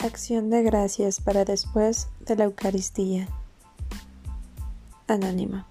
[0.00, 3.26] Acción de gracias para después de la Eucaristía.
[5.08, 5.64] Anónimo.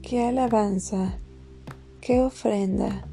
[0.00, 1.18] Qué alabanza,
[2.00, 3.06] qué ofrenda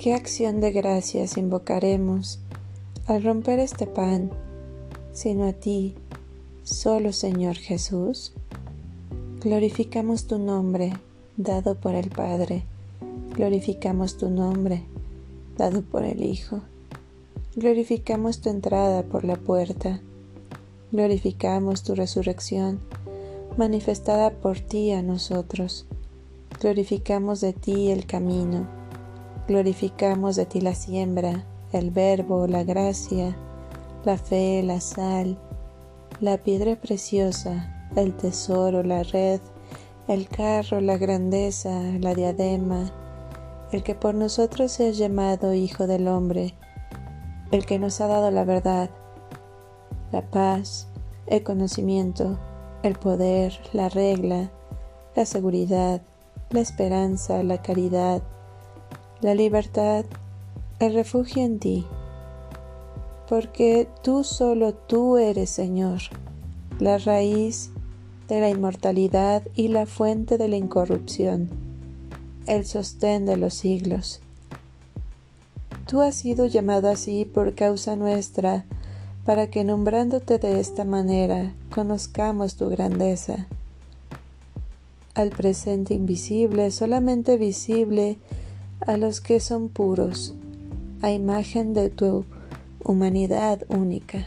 [0.00, 2.38] ¿Qué acción de gracias invocaremos
[3.04, 4.30] al romper este pan,
[5.12, 5.94] sino a ti,
[6.62, 8.32] solo Señor Jesús?
[9.42, 10.94] Glorificamos tu nombre,
[11.36, 12.64] dado por el Padre.
[13.36, 14.84] Glorificamos tu nombre,
[15.58, 16.62] dado por el Hijo.
[17.54, 20.00] Glorificamos tu entrada por la puerta.
[20.92, 22.80] Glorificamos tu resurrección,
[23.58, 25.84] manifestada por ti a nosotros.
[26.58, 28.79] Glorificamos de ti el camino
[29.50, 33.36] Glorificamos de ti la siembra, el verbo, la gracia,
[34.04, 35.40] la fe, la sal,
[36.20, 39.40] la piedra preciosa, el tesoro, la red,
[40.06, 42.92] el carro, la grandeza, la diadema,
[43.72, 46.54] el que por nosotros ha llamado Hijo del Hombre,
[47.50, 48.88] el que nos ha dado la verdad,
[50.12, 50.86] la paz,
[51.26, 52.38] el conocimiento,
[52.84, 54.52] el poder, la regla,
[55.16, 56.02] la seguridad,
[56.50, 58.22] la esperanza, la caridad,
[59.20, 60.04] la libertad,
[60.78, 61.86] el refugio en ti,
[63.28, 66.00] porque tú solo tú eres Señor,
[66.78, 67.70] la raíz
[68.28, 71.50] de la inmortalidad y la fuente de la incorrupción,
[72.46, 74.20] el sostén de los siglos.
[75.86, 78.64] Tú has sido llamado así por causa nuestra,
[79.24, 83.48] para que nombrándote de esta manera conozcamos tu grandeza.
[85.14, 88.18] Al presente invisible, solamente visible,
[88.86, 90.34] a los que son puros,
[91.02, 92.24] a imagen de tu
[92.82, 94.26] humanidad única.